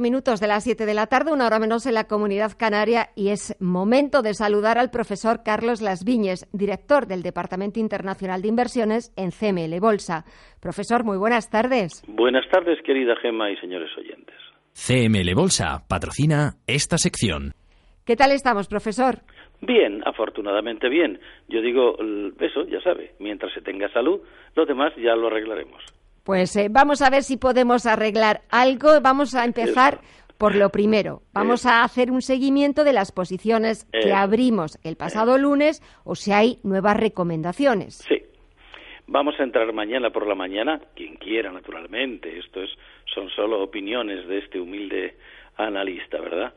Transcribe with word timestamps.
minutos 0.00 0.40
de 0.40 0.46
las 0.46 0.64
7 0.64 0.86
de 0.86 0.94
la 0.94 1.06
tarde, 1.06 1.32
una 1.32 1.46
hora 1.46 1.58
menos 1.58 1.86
en 1.86 1.94
la 1.94 2.04
comunidad 2.04 2.52
canaria, 2.56 3.10
y 3.14 3.30
es 3.30 3.56
momento 3.60 4.22
de 4.22 4.34
saludar 4.34 4.78
al 4.78 4.90
profesor 4.90 5.42
Carlos 5.44 5.80
Las 5.80 6.04
Viñes, 6.04 6.46
director 6.52 7.06
del 7.06 7.22
Departamento 7.22 7.80
Internacional 7.80 8.42
de 8.42 8.48
Inversiones 8.48 9.12
en 9.16 9.30
CML 9.30 9.78
Bolsa. 9.80 10.24
Profesor, 10.60 11.04
muy 11.04 11.18
buenas 11.18 11.50
tardes. 11.50 12.02
Buenas 12.06 12.48
tardes, 12.50 12.78
querida 12.84 13.14
Gema 13.22 13.50
y 13.50 13.56
señores 13.56 13.90
oyentes. 13.96 14.36
CML 14.72 15.34
Bolsa 15.34 15.84
patrocina 15.88 16.54
esta 16.66 16.98
sección. 16.98 17.52
¿Qué 18.04 18.16
tal 18.16 18.32
estamos, 18.32 18.68
profesor? 18.68 19.20
Bien, 19.60 20.02
afortunadamente 20.04 20.88
bien. 20.88 21.20
Yo 21.48 21.62
digo, 21.62 21.96
eso 22.40 22.66
ya 22.66 22.80
sabe, 22.82 23.14
mientras 23.18 23.52
se 23.54 23.62
tenga 23.62 23.88
salud, 23.92 24.20
lo 24.54 24.66
demás 24.66 24.92
ya 24.96 25.16
lo 25.16 25.28
arreglaremos. 25.28 25.82
Pues 26.24 26.56
eh, 26.56 26.68
vamos 26.70 27.02
a 27.02 27.10
ver 27.10 27.22
si 27.22 27.36
podemos 27.36 27.84
arreglar 27.84 28.40
algo. 28.50 28.98
Vamos 29.02 29.34
a 29.34 29.44
empezar 29.44 30.00
por 30.38 30.54
lo 30.54 30.70
primero. 30.70 31.20
Vamos 31.34 31.66
a 31.66 31.84
hacer 31.84 32.10
un 32.10 32.22
seguimiento 32.22 32.82
de 32.82 32.94
las 32.94 33.12
posiciones 33.12 33.84
que 33.92 34.12
abrimos 34.12 34.78
el 34.84 34.96
pasado 34.96 35.36
lunes 35.36 35.82
o 36.04 36.14
si 36.14 36.32
hay 36.32 36.58
nuevas 36.62 36.96
recomendaciones. 36.96 37.96
Sí. 38.08 38.22
Vamos 39.06 39.38
a 39.38 39.42
entrar 39.42 39.70
mañana 39.74 40.10
por 40.10 40.26
la 40.26 40.34
mañana, 40.34 40.80
quien 40.96 41.16
quiera, 41.16 41.52
naturalmente. 41.52 42.38
Esto 42.38 42.62
es, 42.62 42.70
son 43.14 43.28
solo 43.28 43.62
opiniones 43.62 44.26
de 44.26 44.38
este 44.38 44.58
humilde 44.58 45.16
analista, 45.56 46.18
¿verdad? 46.20 46.54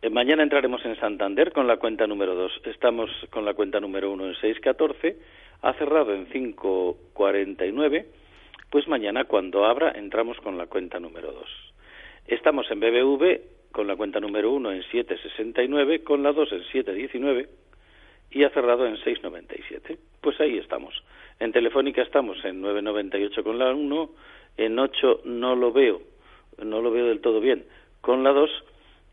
Eh, 0.00 0.08
mañana 0.08 0.42
entraremos 0.42 0.82
en 0.86 0.98
Santander 0.98 1.52
con 1.52 1.66
la 1.66 1.76
cuenta 1.76 2.06
número 2.06 2.34
2. 2.34 2.62
Estamos 2.64 3.10
con 3.28 3.44
la 3.44 3.52
cuenta 3.52 3.78
número 3.78 4.10
1 4.10 4.26
en 4.26 4.34
6.14. 4.36 5.16
Ha 5.60 5.74
cerrado 5.74 6.14
en 6.14 6.28
5.49 6.28 8.06
pues 8.70 8.88
mañana 8.88 9.24
cuando 9.24 9.64
abra 9.64 9.92
entramos 9.92 10.38
con 10.38 10.58
la 10.58 10.66
cuenta 10.66 11.00
número 11.00 11.32
2. 11.32 11.44
Estamos 12.26 12.70
en 12.70 12.80
BBV 12.80 13.40
con 13.72 13.86
la 13.86 13.96
cuenta 13.96 14.20
número 14.20 14.52
1 14.52 14.72
en 14.72 14.82
7,69, 14.84 16.02
con 16.02 16.22
la 16.22 16.32
2 16.32 16.52
en 16.52 16.62
7,19 16.62 17.46
y 18.30 18.44
ha 18.44 18.50
cerrado 18.50 18.86
en 18.86 18.96
6,97. 18.96 19.98
Pues 20.20 20.40
ahí 20.40 20.58
estamos. 20.58 21.02
En 21.38 21.52
Telefónica 21.52 22.02
estamos 22.02 22.42
en 22.44 22.62
9,98 22.62 23.42
con 23.42 23.58
la 23.58 23.72
1, 23.74 24.10
en 24.56 24.78
8 24.78 25.20
no 25.24 25.54
lo 25.54 25.72
veo, 25.72 26.00
no 26.64 26.80
lo 26.80 26.90
veo 26.90 27.06
del 27.06 27.20
todo 27.20 27.40
bien, 27.40 27.66
con 28.00 28.24
la 28.24 28.32
2 28.32 28.50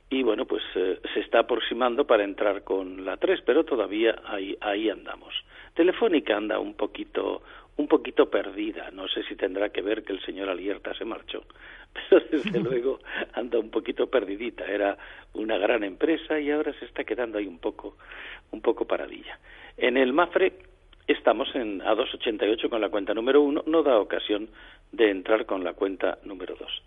y 0.09 0.23
bueno, 0.23 0.45
pues 0.45 0.63
eh, 0.75 0.99
se 1.13 1.21
está 1.21 1.39
aproximando 1.39 2.05
para 2.05 2.23
entrar 2.23 2.63
con 2.63 3.03
la 3.05 3.17
3, 3.17 3.41
pero 3.45 3.63
todavía 3.63 4.21
ahí, 4.25 4.55
ahí 4.61 4.89
andamos. 4.89 5.33
Telefónica 5.73 6.37
anda 6.37 6.59
un 6.59 6.75
poquito 6.75 7.41
un 7.77 7.87
poquito 7.87 8.29
perdida. 8.29 8.91
No 8.91 9.07
sé 9.07 9.23
si 9.23 9.35
tendrá 9.35 9.69
que 9.69 9.81
ver 9.81 10.03
que 10.03 10.13
el 10.13 10.21
señor 10.23 10.49
Alierta 10.49 10.93
se 10.93 11.05
marchó, 11.05 11.43
pero 12.09 12.23
desde 12.31 12.59
luego 12.63 12.99
anda 13.33 13.59
un 13.59 13.69
poquito 13.69 14.07
perdidita. 14.07 14.65
Era 14.65 14.97
una 15.33 15.57
gran 15.57 15.83
empresa 15.83 16.39
y 16.39 16.51
ahora 16.51 16.73
se 16.79 16.85
está 16.85 17.03
quedando 17.03 17.37
ahí 17.37 17.47
un 17.47 17.59
poco, 17.59 17.97
un 18.51 18.61
poco 18.61 18.85
paradilla. 18.85 19.39
En 19.77 19.97
el 19.97 20.13
Mafre 20.13 20.53
estamos 21.07 21.53
en 21.55 21.81
a 21.81 21.93
2.88 21.95 22.69
con 22.69 22.81
la 22.81 22.89
cuenta 22.89 23.13
número 23.13 23.41
uno, 23.41 23.63
no 23.65 23.83
da 23.83 23.97
ocasión 23.97 24.49
de 24.91 25.09
entrar 25.09 25.45
con 25.45 25.63
la 25.63 25.73
cuenta 25.73 26.19
número 26.23 26.55
dos. 26.55 26.83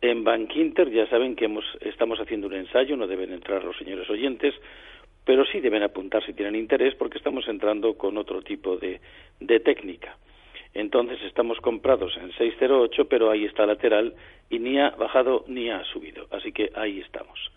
En 0.00 0.22
Bankinter 0.22 0.90
ya 0.90 1.08
saben 1.08 1.34
que 1.34 1.46
hemos, 1.46 1.64
estamos 1.80 2.20
haciendo 2.20 2.46
un 2.46 2.54
ensayo, 2.54 2.96
no 2.96 3.06
deben 3.06 3.32
entrar 3.32 3.64
los 3.64 3.76
señores 3.76 4.08
oyentes, 4.08 4.54
pero 5.24 5.44
sí 5.44 5.60
deben 5.60 5.82
apuntar 5.82 6.24
si 6.24 6.32
tienen 6.32 6.54
interés 6.54 6.94
porque 6.94 7.18
estamos 7.18 7.48
entrando 7.48 7.94
con 7.94 8.16
otro 8.16 8.42
tipo 8.42 8.76
de, 8.76 9.00
de 9.40 9.60
técnica. 9.60 10.16
Entonces 10.72 11.18
estamos 11.22 11.58
comprados 11.58 12.16
en 12.16 12.32
608, 12.32 13.08
pero 13.08 13.30
ahí 13.30 13.44
está 13.44 13.66
lateral 13.66 14.14
y 14.48 14.60
ni 14.60 14.78
ha 14.78 14.90
bajado 14.90 15.44
ni 15.48 15.70
ha 15.70 15.82
subido. 15.84 16.26
Así 16.30 16.52
que 16.52 16.70
ahí 16.74 17.00
estamos. 17.00 17.50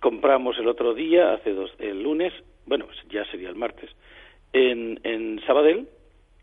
Compramos 0.00 0.58
el 0.58 0.66
otro 0.66 0.92
día, 0.94 1.32
hace 1.32 1.52
dos, 1.52 1.70
el 1.78 2.02
lunes, 2.02 2.32
bueno, 2.66 2.86
pues 2.86 2.98
ya 3.08 3.24
sería 3.26 3.48
el 3.48 3.54
martes, 3.54 3.90
en, 4.52 4.98
en 5.04 5.40
Sabadell, 5.46 5.86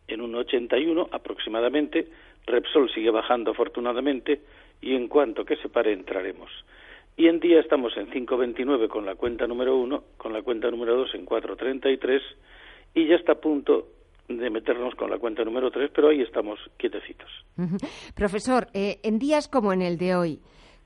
en 0.08 0.22
un 0.22 0.34
81 0.36 1.10
aproximadamente. 1.12 2.08
Repsol 2.46 2.90
sigue 2.94 3.10
bajando 3.10 3.52
afortunadamente 3.52 4.42
y 4.84 4.96
en 4.96 5.08
cuanto 5.08 5.46
que 5.46 5.56
se 5.56 5.70
pare 5.70 5.94
entraremos. 5.94 6.52
Y 7.16 7.28
en 7.28 7.40
día 7.40 7.60
estamos 7.60 7.96
en 7.96 8.10
5.29 8.10 8.90
con 8.90 9.06
la 9.06 9.16
cuenta 9.16 9.48
número 9.48 9.78
1, 9.78 10.04
con 10.18 10.34
la 10.34 10.42
cuenta 10.42 10.70
número 10.70 10.98
2 10.98 11.16
en 11.16 11.26
4.33 11.26 12.20
y 12.96 13.08
ya 13.08 13.16
está 13.16 13.34
a 13.34 13.36
punto 13.36 13.88
de 14.28 14.50
meternos 14.50 14.94
con 14.96 15.10
la 15.10 15.20
cuenta 15.20 15.44
número 15.44 15.72
3, 15.72 15.92
pero 15.94 16.10
ahí 16.10 16.22
estamos 16.22 16.60
quietecitos. 16.78 17.30
Profesor, 18.16 18.68
eh, 18.74 19.00
en 19.04 19.20
días 19.20 19.48
como 19.48 19.74
en 19.74 19.82
el 19.82 19.98
de 19.98 20.16
hoy, 20.16 20.40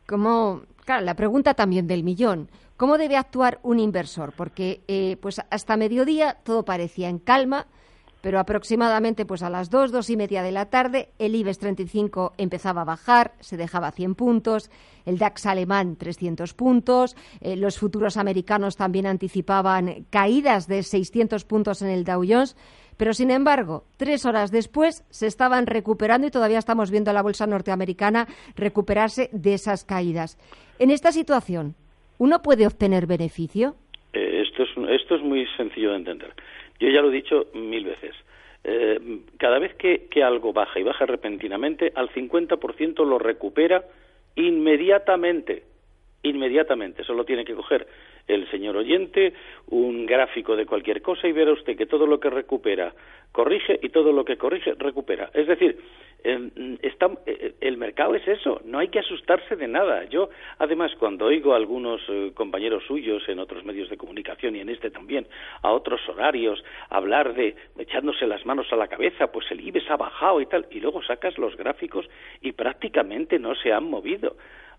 como, 0.08 0.64
claro, 0.85 1.03
la 1.03 1.16
pregunta 1.16 1.53
también 1.53 1.88
del 1.88 2.03
millón, 2.03 2.50
¿cómo 2.75 2.97
debe 2.97 3.16
actuar 3.16 3.59
un 3.64 3.79
inversor? 3.79 4.34
Porque 4.35 4.81
eh, 4.88 5.18
pues 5.22 5.41
hasta 5.50 5.78
mediodía 5.78 6.38
todo 6.44 6.64
parecía 6.64 7.09
en 7.09 7.19
calma, 7.19 7.68
pero 8.22 8.39
aproximadamente 8.39 9.25
pues 9.25 9.44
a 9.44 9.50
las 9.50 9.69
dos, 9.69 9.91
dos 9.91 10.09
y 10.09 10.17
media 10.17 10.44
de 10.44 10.51
la 10.51 10.69
tarde, 10.69 11.09
el 11.19 11.35
IBEX 11.35 11.59
35 11.59 12.33
empezaba 12.38 12.81
a 12.81 12.85
bajar, 12.85 13.33
se 13.39 13.57
dejaba 13.57 13.91
100 13.91 14.16
puntos, 14.16 14.72
el 15.05 15.17
DAX 15.17 15.45
alemán 15.45 15.95
300 15.95 16.53
puntos, 16.53 17.16
eh, 17.41 17.55
los 17.55 17.78
futuros 17.78 18.17
americanos 18.17 18.75
también 18.75 19.05
anticipaban 19.05 20.05
caídas 20.09 20.67
de 20.67 20.83
600 20.83 21.45
puntos 21.45 21.81
en 21.81 21.89
el 21.89 22.03
Dow 22.03 22.23
Jones, 22.28 22.55
pero 22.97 23.13
sin 23.13 23.29
embargo, 23.29 23.83
tres 23.97 24.25
horas 24.25 24.51
después 24.51 25.05
se 25.09 25.28
estaban 25.28 25.67
recuperando 25.67 26.28
y 26.28 26.31
todavía 26.31 26.57
estamos 26.57 26.89
viendo 26.89 27.11
a 27.11 27.13
la 27.13 27.22
bolsa 27.22 27.45
norteamericana 27.45 28.28
recuperarse 28.55 29.29
de 29.31 29.53
esas 29.53 29.85
caídas. 29.85 30.38
En 30.79 30.89
esta 30.89 31.11
situación, 31.11 31.75
¿uno 32.17 32.41
puede 32.41 32.66
obtener 32.66 33.05
beneficio? 33.05 33.75
Eh, 34.13 34.44
esto, 34.47 34.63
es, 34.63 34.69
esto 34.89 35.16
es 35.16 35.22
muy 35.22 35.45
sencillo 35.57 35.91
de 35.91 35.97
entender. 35.97 36.34
Yo 36.79 36.89
ya 36.89 37.01
lo 37.01 37.09
he 37.09 37.13
dicho 37.13 37.47
mil 37.53 37.85
veces. 37.85 38.15
Eh, 38.63 38.99
cada 39.38 39.59
vez 39.59 39.73
que, 39.75 40.07
que, 40.09 40.23
algo 40.23 40.53
baja 40.53 40.79
y 40.79 40.83
baja 40.83 41.05
repentinamente, 41.05 41.91
al 41.95 42.09
50% 42.09 43.05
lo 43.05 43.17
recupera 43.17 43.85
inmediatamente. 44.35 45.63
Inmediatamente. 46.23 47.03
Solo 47.03 47.23
tiene 47.23 47.45
que 47.45 47.55
coger 47.55 47.87
el 48.27 48.49
señor 48.51 48.77
oyente 48.77 49.33
un 49.69 50.05
gráfico 50.05 50.55
de 50.55 50.65
cualquier 50.65 51.01
cosa 51.01 51.27
y 51.27 51.31
verá 51.31 51.53
usted 51.53 51.77
que 51.77 51.85
todo 51.85 52.05
lo 52.05 52.19
que 52.19 52.29
recupera 52.29 52.93
corrige 53.31 53.79
y 53.81 53.89
todo 53.89 54.11
lo 54.11 54.25
que 54.25 54.38
corrige 54.38 54.73
recupera. 54.77 55.29
Es 55.33 55.47
decir, 55.47 55.77
está, 56.81 57.09
eh, 57.25 57.53
el 57.61 57.77
mercado 57.77 58.16
es 58.16 58.27
eso, 58.27 58.61
no 58.66 58.79
hay 58.79 58.87
que 58.87 58.99
asustarse 58.99 59.55
de 59.55 59.67
nada. 59.67 60.05
Yo, 60.05 60.29
además, 60.57 60.91
cuando 60.97 61.25
oigo 61.25 61.53
a 61.53 61.57
algunos 61.57 62.01
eh, 62.09 62.31
compañeros 62.33 62.83
suyos 62.87 63.23
en 63.27 63.39
otros 63.39 63.63
medios 63.63 63.89
de 63.89 63.97
comunicación 63.97 64.55
y 64.55 64.59
en 64.59 64.69
este 64.69 64.89
también, 64.89 65.27
a 65.61 65.71
otros 65.71 66.01
horarios, 66.09 66.63
hablar 66.89 67.33
de 67.33 67.55
echándose 67.77 68.25
las 68.27 68.45
manos 68.45 68.71
a 68.71 68.75
la 68.75 68.87
cabeza, 68.87 69.31
pues 69.31 69.45
el 69.51 69.66
IBEX 69.66 69.89
ha 69.91 69.97
bajado 69.97 70.41
y 70.41 70.47
tal, 70.47 70.66
y 70.71 70.79
luego 70.79 71.03
sacas 71.03 71.37
los 71.37 71.55
gráficos 71.55 72.09
y 72.41 72.53
prácticamente 72.53 73.39
no 73.39 73.55
se 73.55 73.71
han 73.71 73.83
movido. 73.83 74.35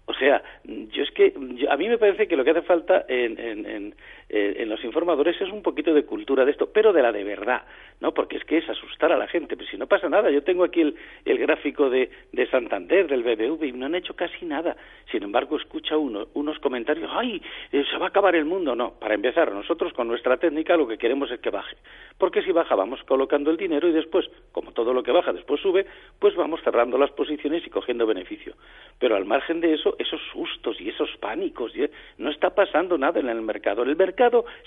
O 0.08 0.14
sea, 0.14 0.42
yo 0.64 1.02
es 1.02 1.10
que 1.10 1.34
a 1.69 1.76
mí 1.76 1.86
me 1.86 1.98
parece 1.98 2.26
que 2.26 2.36
lo 2.36 2.42
que 2.42 2.52
hace 2.52 2.62
falta 2.62 3.04
en, 3.08 3.38
en, 3.38 3.66
en, 3.66 3.94
los 4.28 4.84
informadores 4.84 5.41
es 5.41 5.50
un 5.50 5.62
poquito 5.62 5.94
de 5.94 6.05
cultura 6.05 6.44
de 6.44 6.50
esto, 6.50 6.71
pero 6.72 6.93
de 6.93 7.03
la 7.03 7.12
de 7.12 7.25
verdad, 7.25 7.62
¿no? 8.00 8.12
Porque 8.12 8.37
es 8.37 8.44
que 8.44 8.59
es 8.59 8.69
asustar 8.69 9.11
a 9.11 9.16
la 9.16 9.27
gente, 9.27 9.56
pero 9.56 9.69
si 9.71 9.78
no 9.78 9.87
pasa 9.87 10.09
nada, 10.09 10.31
yo 10.31 10.43
tengo 10.43 10.65
aquí 10.65 10.83
el, 10.83 10.94
el 11.25 11.39
gráfico 11.39 11.89
de, 11.89 12.11
de, 12.33 12.47
Santander, 12.50 13.09
del 13.09 13.22
BBV, 13.22 13.65
y 13.65 13.72
no 13.72 13.87
han 13.87 13.94
hecho 13.94 14.15
casi 14.15 14.44
nada. 14.44 14.77
Sin 15.11 15.22
embargo, 15.22 15.56
escucha 15.56 15.97
uno, 15.97 16.28
unos 16.34 16.59
comentarios, 16.59 17.11
¡ay! 17.15 17.43
Eh, 17.72 17.84
se 17.91 17.97
va 17.97 18.06
a 18.06 18.09
acabar 18.09 18.37
el 18.37 18.44
mundo. 18.44 18.75
No, 18.75 18.93
para 18.93 19.15
empezar, 19.15 19.50
nosotros 19.53 19.93
con 19.94 20.09
nuestra 20.09 20.37
técnica 20.37 20.77
lo 20.77 20.87
que 20.87 20.99
queremos 20.99 21.31
es 21.31 21.41
que 21.41 21.50
baje. 21.50 21.77
Porque 22.19 22.43
si 22.43 22.53
baja, 22.53 22.75
vamos 22.75 23.03
colocando 23.05 23.50
el 23.50 23.56
dinero 23.56 23.88
y 23.88 23.93
después, 23.93 24.28
como 24.53 24.72
todo 24.72 24.93
lo 24.93 25.03
que 25.03 25.12
baja 25.12 25.33
después 25.33 25.61
sube, 25.61 25.87
pues 26.19 26.34
vamos 26.37 26.61
cerrando 26.62 26.99
las 26.99 27.11
posiciones 27.12 27.67
y 27.67 27.71
cogiendo 27.71 28.06
beneficio. 28.06 28.55
Pero 28.99 29.17
al 29.17 29.25
margen 29.25 29.61
de 29.61 29.75
eso, 29.75 29.97
esos 29.99 30.21
sustos 30.33 30.81
y 30.81 30.91
esos 30.91 31.09
pánicos. 31.19 31.72
¿eh? 31.77 31.91
No 32.19 32.31
está 32.31 32.50
pasando 32.50 32.99
nada 32.99 33.20
en 33.20 33.29
el 33.29 33.41
mercado. 33.41 33.82
El 33.82 33.97
mercado 33.97 34.18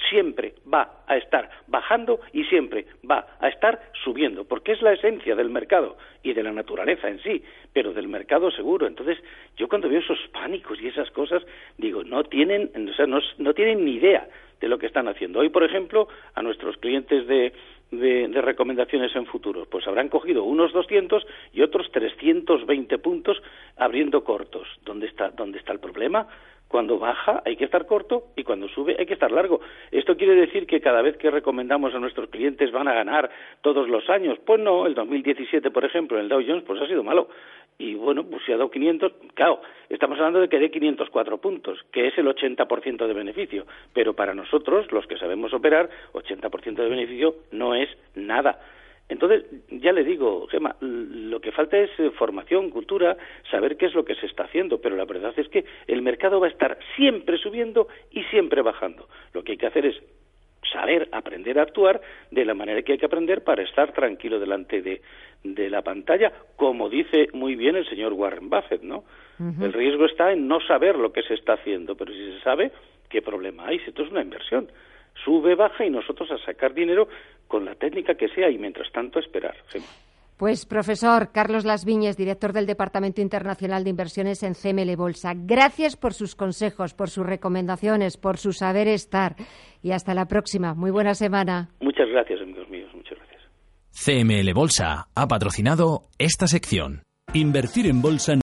siempre 0.09 0.53
va 0.71 1.03
a 1.07 1.17
estar 1.17 1.49
bajando 1.67 2.19
y 2.33 2.43
siempre 2.45 2.85
va 3.09 3.27
a 3.39 3.49
estar 3.49 3.81
subiendo, 4.03 4.45
porque 4.45 4.73
es 4.73 4.81
la 4.81 4.93
esencia 4.93 5.35
del 5.35 5.49
mercado 5.49 5.97
y 6.23 6.33
de 6.33 6.43
la 6.43 6.51
naturaleza 6.51 7.09
en 7.09 7.21
sí, 7.21 7.43
pero 7.73 7.93
del 7.93 8.07
mercado 8.07 8.51
seguro. 8.51 8.87
Entonces, 8.87 9.17
yo 9.57 9.67
cuando 9.67 9.89
veo 9.89 9.99
esos 9.99 10.19
pánicos 10.31 10.79
y 10.81 10.87
esas 10.87 11.09
cosas, 11.11 11.43
digo, 11.77 12.03
no 12.03 12.23
tienen, 12.23 12.71
o 12.89 12.93
sea, 12.93 13.07
no, 13.07 13.53
tienen 13.53 13.85
ni 13.85 13.95
idea 13.95 14.27
de 14.59 14.67
lo 14.67 14.77
que 14.77 14.87
están 14.87 15.07
haciendo. 15.07 15.39
Hoy, 15.39 15.49
por 15.49 15.63
ejemplo, 15.63 16.07
a 16.35 16.41
nuestros 16.41 16.77
clientes 16.77 17.27
de, 17.27 17.53
de, 17.91 18.41
recomendaciones 18.41 19.15
en 19.15 19.25
futuros? 19.25 19.67
Pues 19.67 19.87
habrán 19.87 20.09
cogido 20.09 20.43
unos 20.43 20.71
200 20.71 21.25
y 21.53 21.61
otros 21.61 21.91
320 21.91 22.97
puntos 22.99 23.41
abriendo 23.77 24.23
cortos. 24.23 24.67
¿Dónde 24.85 25.07
está, 25.07 25.29
dónde 25.29 25.59
está 25.59 25.73
el 25.73 25.79
problema? 25.79 26.27
Cuando 26.71 26.97
baja 26.97 27.43
hay 27.45 27.57
que 27.57 27.65
estar 27.65 27.85
corto 27.85 28.27
y 28.37 28.45
cuando 28.45 28.69
sube 28.69 28.95
hay 28.97 29.05
que 29.05 29.15
estar 29.15 29.29
largo. 29.29 29.59
¿Esto 29.91 30.15
quiere 30.15 30.35
decir 30.35 30.65
que 30.65 30.79
cada 30.79 31.01
vez 31.01 31.17
que 31.17 31.29
recomendamos 31.29 31.93
a 31.93 31.99
nuestros 31.99 32.29
clientes 32.29 32.71
van 32.71 32.87
a 32.87 32.93
ganar 32.93 33.29
todos 33.59 33.89
los 33.89 34.09
años? 34.09 34.39
Pues 34.45 34.61
no, 34.61 34.87
el 34.87 34.95
2017, 34.95 35.69
por 35.69 35.83
ejemplo, 35.83 36.17
en 36.17 36.23
el 36.23 36.29
Dow 36.29 36.41
Jones, 36.47 36.63
pues 36.63 36.81
ha 36.81 36.87
sido 36.87 37.03
malo. 37.03 37.27
y 37.77 37.95
bueno, 37.95 38.23
pues 38.23 38.43
si 38.45 38.53
ha 38.53 38.57
dado 38.57 38.71
500, 38.71 39.11
claro, 39.33 39.59
estamos 39.89 40.17
hablando 40.19 40.39
de 40.39 40.47
que 40.47 40.59
dé 40.59 40.71
504 40.71 41.39
puntos, 41.39 41.77
que 41.91 42.07
es 42.07 42.17
el 42.17 42.27
80% 42.27 43.05
de 43.05 43.13
beneficio, 43.13 43.65
pero 43.91 44.13
para 44.13 44.33
nosotros, 44.33 44.89
los 44.93 45.05
que 45.07 45.17
sabemos 45.17 45.53
operar, 45.53 45.89
80% 46.13 46.75
de 46.75 46.89
beneficio 46.89 47.35
no 47.51 47.75
es 47.75 47.89
nada. 48.15 48.59
Entonces, 49.11 49.43
ya 49.69 49.91
le 49.91 50.05
digo, 50.05 50.47
Gema, 50.47 50.77
lo 50.79 51.41
que 51.41 51.51
falta 51.51 51.77
es 51.77 51.91
eh, 51.99 52.11
formación, 52.11 52.69
cultura, 52.69 53.17
saber 53.51 53.75
qué 53.75 53.87
es 53.87 53.93
lo 53.93 54.05
que 54.05 54.15
se 54.15 54.25
está 54.25 54.45
haciendo, 54.45 54.79
pero 54.79 54.95
la 54.95 55.03
verdad 55.03 55.33
es 55.35 55.49
que 55.49 55.65
el 55.87 56.01
mercado 56.01 56.39
va 56.39 56.47
a 56.47 56.49
estar 56.49 56.79
siempre 56.95 57.37
subiendo 57.37 57.89
y 58.09 58.23
siempre 58.23 58.61
bajando. 58.61 59.09
Lo 59.33 59.43
que 59.43 59.51
hay 59.51 59.57
que 59.57 59.67
hacer 59.67 59.85
es 59.85 60.01
saber 60.71 61.09
aprender 61.11 61.59
a 61.59 61.63
actuar 61.63 61.99
de 62.31 62.45
la 62.45 62.53
manera 62.53 62.83
que 62.83 62.93
hay 62.93 62.97
que 62.97 63.05
aprender 63.05 63.43
para 63.43 63.63
estar 63.63 63.91
tranquilo 63.91 64.39
delante 64.39 64.81
de, 64.81 65.01
de 65.43 65.69
la 65.69 65.81
pantalla, 65.81 66.31
como 66.55 66.87
dice 66.87 67.27
muy 67.33 67.55
bien 67.55 67.75
el 67.75 67.89
señor 67.89 68.13
Warren 68.13 68.49
Buffett, 68.49 68.81
¿no? 68.81 69.03
El 69.59 69.73
riesgo 69.73 70.05
está 70.05 70.31
en 70.31 70.47
no 70.47 70.61
saber 70.61 70.95
lo 70.95 71.11
que 71.11 71.23
se 71.23 71.33
está 71.33 71.53
haciendo, 71.53 71.95
pero 71.95 72.13
si 72.13 72.33
se 72.33 72.39
sabe, 72.41 72.71
¿qué 73.09 73.23
problema 73.23 73.67
hay? 73.67 73.79
Si 73.79 73.89
esto 73.89 74.03
es 74.03 74.11
una 74.11 74.21
inversión. 74.21 74.69
Sube, 75.23 75.55
baja 75.55 75.85
y 75.85 75.89
nosotros 75.89 76.29
a 76.31 76.37
sacar 76.45 76.73
dinero 76.73 77.07
con 77.47 77.65
la 77.65 77.75
técnica 77.75 78.15
que 78.15 78.27
sea 78.29 78.49
y 78.49 78.57
mientras 78.57 78.91
tanto 78.91 79.19
esperar. 79.19 79.55
Pues 80.41 80.65
profesor 80.65 81.31
Carlos 81.31 81.65
Las 81.65 81.85
Viñes, 81.85 82.17
director 82.17 82.51
del 82.51 82.65
Departamento 82.65 83.21
Internacional 83.21 83.83
de 83.83 83.91
Inversiones 83.91 84.41
en 84.41 84.55
CML 84.55 84.95
Bolsa, 84.95 85.33
gracias 85.35 85.95
por 85.95 86.15
sus 86.15 86.35
consejos, 86.35 86.95
por 86.95 87.11
sus 87.11 87.25
recomendaciones, 87.25 88.17
por 88.17 88.37
su 88.37 88.51
saber 88.51 88.87
estar 88.87 89.35
y 89.83 89.91
hasta 89.91 90.15
la 90.15 90.25
próxima. 90.25 90.73
Muy 90.73 90.89
buena 90.89 91.13
semana. 91.13 91.69
Muchas 91.79 92.09
gracias, 92.09 92.41
amigos 92.41 92.67
míos, 92.69 92.89
muchas 92.95 93.19
gracias. 93.19 93.41
CML 93.91 94.51
Bolsa 94.55 95.09
ha 95.13 95.27
patrocinado 95.27 96.07
esta 96.17 96.47
sección. 96.47 97.03
Invertir 97.33 97.85
en 97.85 98.01
bolsa 98.01 98.35